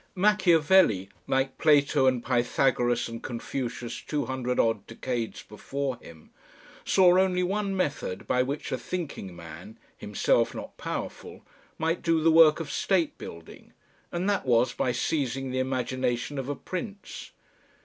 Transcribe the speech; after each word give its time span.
Machiavelli, 0.15 1.09
like 1.27 1.59
Plato 1.59 2.07
and 2.07 2.25
Pythagoras 2.25 3.07
and 3.07 3.21
Confucius 3.21 4.01
two 4.01 4.25
hundred 4.25 4.59
odd 4.59 4.87
decades 4.87 5.43
before 5.43 5.97
him, 5.97 6.31
saw 6.83 7.19
only 7.19 7.43
one 7.43 7.77
method 7.77 8.25
by 8.25 8.41
which 8.41 8.71
a 8.71 8.79
thinking 8.79 9.35
man, 9.35 9.77
himself 9.95 10.55
not 10.55 10.75
powerful, 10.75 11.45
might 11.77 12.01
do 12.01 12.19
the 12.19 12.31
work 12.31 12.59
of 12.59 12.71
state 12.71 13.15
building, 13.19 13.73
and 14.11 14.27
that 14.27 14.43
was 14.43 14.73
by 14.73 14.91
seizing 14.91 15.51
the 15.51 15.59
imagination 15.59 16.39
of 16.39 16.49
a 16.49 16.55
Prince. 16.55 17.29